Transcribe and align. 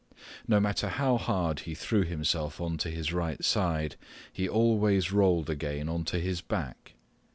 No 0.47 0.59
matter 0.59 0.89
how 0.89 1.17
hard 1.17 1.59
he 1.59 1.75
threw 1.75 2.01
himself 2.01 2.59
onto 2.59 2.89
his 2.89 3.13
right 3.13 3.45
side, 3.45 3.97
he 4.33 4.49
always 4.49 5.11
rolled 5.11 5.47
again 5.47 5.87
onto 5.87 6.17
his 6.19 6.41
back. 6.41 6.93